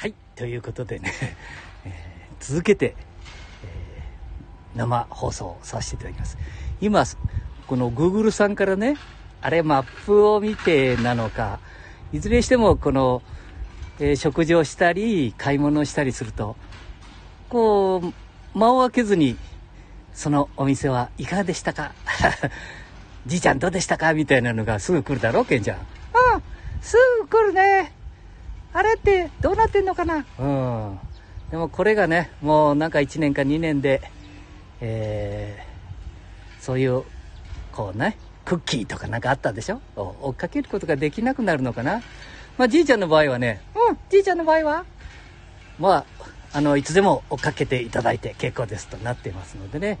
[0.00, 1.12] はいということでね、
[1.84, 2.94] えー、続けて、
[3.62, 6.38] えー、生放送させていただきます。
[6.80, 7.04] 今
[7.66, 8.96] この Google さんからね
[9.42, 11.60] あれマップを見てなのか
[12.14, 13.20] いずれにしてもこの、
[13.98, 16.56] えー、食事をしたり買い物をしたりすると
[17.50, 17.98] こ
[18.54, 19.36] う間を空けずに
[20.14, 21.92] そのお店はいかがでしたか？
[23.26, 24.14] じいちゃんどうでしたか？
[24.14, 25.76] みたいなのがすぐ来るだろうケンちゃん。
[25.76, 25.80] う
[26.38, 26.42] ん
[26.80, 27.92] すぐ来るね。
[28.72, 30.24] あれってどうなってんのかな？
[30.38, 30.98] うん。
[31.50, 34.02] でもこれがね、もうなんか1年か2年で、
[34.80, 37.02] えー、そういう、
[37.72, 39.80] こうね、クッキーとかなんかあったでしょ？
[39.96, 42.02] 追っかけることができなくなるのかな？
[42.58, 44.84] まあじいちゃんの場合はね、うん、じいちゃんの場合は、
[45.78, 46.04] まあ、
[46.52, 49.98] あの、いつでも追っかけていただいて結構ですとなってますのでね。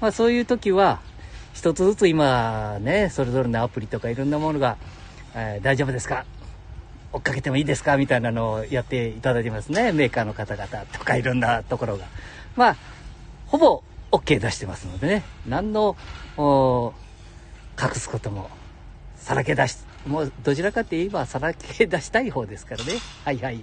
[0.00, 1.00] まあそういう時は、
[1.54, 4.76] 一つずつ今ね、それぞれのアプリとかいろんなものが、
[5.34, 6.24] えー、大丈夫ですか？
[7.12, 7.96] 追っかけてもいいですか？
[7.96, 9.92] みたいなのをやっていただいてますね。
[9.92, 12.06] メーカーの方々とかいろんなところが。
[12.56, 12.76] まあ、
[13.46, 15.22] ほぼ OK 出してますのでね。
[15.46, 15.96] 何の、
[16.36, 18.50] 隠すことも、
[19.16, 22.92] さらけ出し、もうどちらかって言えばさらけ出したい方ですからね。
[23.24, 23.62] はいはい。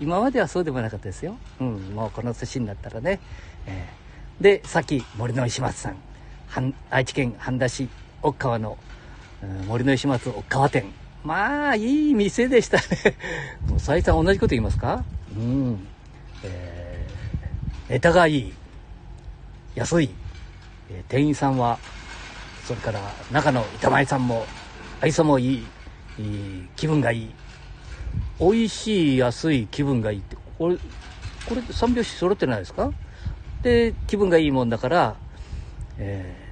[0.00, 1.36] 今まではそうでもなかったですよ。
[1.60, 3.20] うん、もうこの年になったらね。
[3.66, 7.88] えー、で、さっき森の石松さん、愛知県半田市
[8.22, 8.78] 奥川の、
[9.42, 10.92] うん、森の石松奥川店
[11.26, 12.82] まあ、いい店でしたね。
[13.68, 15.02] もう再三同じこと言いますか？
[15.36, 15.86] うん。
[16.44, 18.54] えー、ネタがいい。
[19.74, 20.10] 安い。
[20.88, 21.78] えー、店員さんは、
[22.64, 23.00] それから
[23.32, 24.46] 中の板前さんも、
[25.00, 25.66] 愛想もいい。
[26.20, 27.34] いい気分がいい。
[28.38, 30.36] 美味しい、安い、気分がいいって。
[30.58, 30.76] これ、
[31.44, 32.92] これ三拍子揃ってないですか？
[33.64, 35.16] で、気分がいいもんだから、
[35.98, 36.45] えー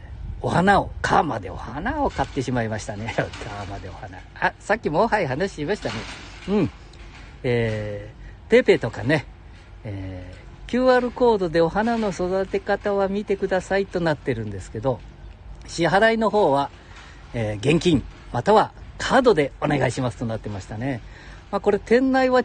[0.45, 3.15] お花を、川までお花を買ってしまいましたね。
[3.49, 4.19] 川までお花。
[4.39, 5.95] あ、さっきもはい話しましたね。
[6.49, 6.71] うん。
[7.45, 9.25] えー、ペーペーとかね、
[9.85, 15.01] えー、QR コードでお花の育て方は見てくださいとなってるんですけど、
[15.67, 16.69] 支払いの方は、
[17.33, 21.01] えー、現金、またはカードでお願いしますとなってましたね。
[21.53, 22.43] まあこれ店内は、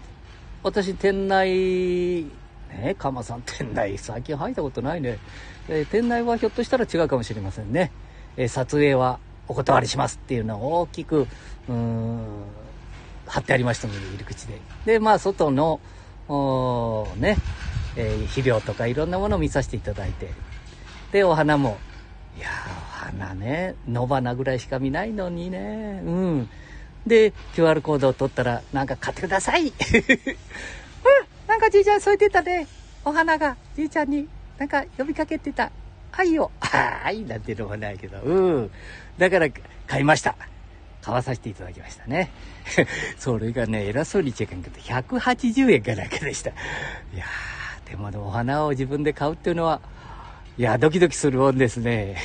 [0.63, 2.27] 私店内、
[2.69, 5.17] ね、鎌さん店内最近入ったことないね。
[5.67, 7.91] えー、店内はひょっとしたら違うかもしれませんね。
[8.37, 11.27] えー、撮影はお断りしますっていうのを大きく、
[11.67, 12.19] うん、
[13.25, 14.59] 貼ってありましたので、入り口で。
[14.85, 15.79] で、まあ、外の、
[17.17, 17.37] ね、
[17.95, 20.29] えー、肥料とかいろんなものを見させていただいて。
[21.11, 21.77] で、お花も、
[22.37, 26.49] いやお花ね、野花ぐらいしか見ないのにね、うん。
[27.07, 29.73] で、QR コードを取ったら、なんか買ってください
[31.69, 32.67] じいちゃん添えてたね。
[33.05, 34.27] お花が、じいちゃんに。
[34.57, 35.71] なんか呼びかけてた。
[36.11, 38.71] 愛を、はいなんていうのもないけど、うん。
[39.17, 39.47] だから
[39.87, 40.35] 買いました。
[41.01, 42.29] 買わさせていただきましたね。
[43.17, 46.49] それがね、偉そうにチェックけど、180円かなんかでした。
[46.49, 46.53] い
[47.15, 49.79] やー、でもね、お花を自分で買うっていうのは、
[50.57, 52.17] いや、ドキドキするもんですね。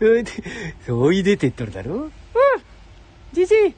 [0.86, 1.94] そういでって言っとるだろ？
[1.94, 2.12] うん
[3.32, 3.74] じじい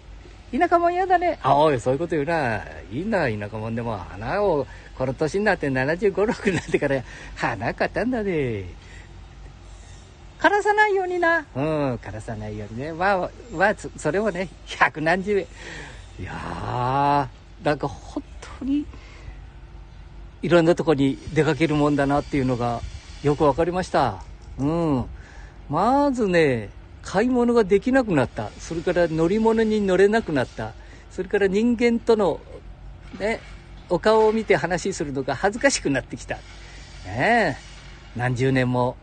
[0.57, 1.39] 田舎もん嫌だね。
[1.43, 2.63] あ、おい、そういうこと言うな。
[2.93, 4.67] いいな、田舎もんでも花を
[4.97, 7.03] この年になって75、6になってから
[7.35, 8.65] 花買ったんだね。
[10.39, 11.45] 枯らさないようにな。
[11.57, 12.93] うん、枯らさないようにね。
[12.93, 15.47] まあ、まあ、それをね、百何十円。
[16.21, 18.23] いやー、なんか本
[18.61, 18.87] 当に、
[20.43, 22.81] いろんなとこに出かけるもんだなっていうのが
[23.23, 24.23] よくわかりました。
[24.59, 25.05] うん。
[25.69, 26.69] まずね、
[27.05, 28.51] 買い物ができなくなった。
[28.59, 30.73] それから乗り物に乗れなくなった。
[31.11, 32.41] それから人間との、
[33.19, 33.41] ね、
[33.89, 36.39] お顔を見て話するのが恥ずかしくなってきた。
[37.07, 37.59] ね、
[38.17, 38.97] 何十年も、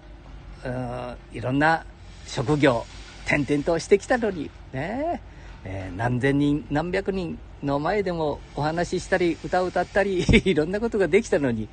[1.31, 1.85] いろんな
[2.25, 2.85] 職業、
[3.25, 5.21] 転々としてきたのに、ね、
[5.63, 11.69] えー、何千人、何百人の前でもお話ししたり、歌を歌ったり、 いろんなことができたのに、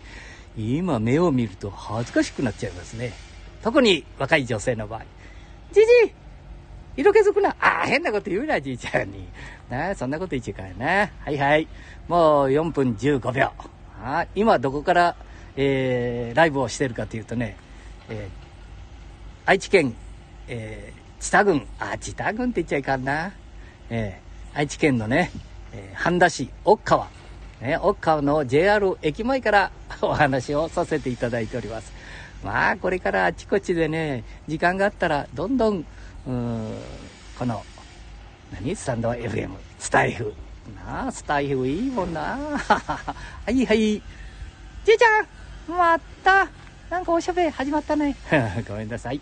[0.56, 3.12] 今目を見ると恥ずかしくなっちゃいますね。
[3.62, 5.17] 特に若い女性の場合。
[5.72, 6.12] じじい
[6.96, 7.50] 色気づくな。
[7.60, 9.28] ああ、変なこと言うな、じいちゃんに。
[9.70, 11.10] なあ、そんなこと言っちゃうからな。
[11.24, 11.68] はいはい。
[12.08, 13.52] もう4分15秒。
[14.02, 15.16] あ今どこから、
[15.56, 17.56] えー、ライブをしてるかというとね、
[18.08, 19.94] えー、愛知県、
[20.48, 23.32] えー、知多郡、あ、知多郡って言っちゃいかんな。
[23.90, 25.30] えー、愛知県のね、
[25.72, 27.08] えー、半田市奥川、
[27.60, 31.92] ね、奥川の JR 駅前からお話をさせていただいております。
[32.42, 35.84] まあ、これからあちこちでね、時間があったら、どんどん、
[36.26, 36.74] うん
[37.38, 37.64] この、
[38.52, 38.74] 何？
[38.74, 40.32] スタンド FM、スタイフ。
[40.76, 42.38] なあ、スタイフいいもんな。
[42.66, 43.14] は
[43.48, 43.76] いはい。
[43.76, 44.02] じい
[44.96, 46.48] ちゃん、また、
[46.90, 48.16] なんかおしゃべり始まったね。
[48.68, 49.20] ごめんなさい。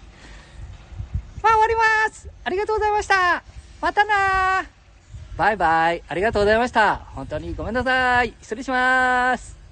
[1.42, 1.82] まあ、終わりま
[2.12, 2.28] す。
[2.44, 3.42] ありがとうございました。
[3.80, 4.64] またな
[5.36, 6.02] バイバイ。
[6.08, 6.96] ありがとうございました。
[7.14, 8.34] 本当にごめんなさい。
[8.40, 9.65] 失礼します。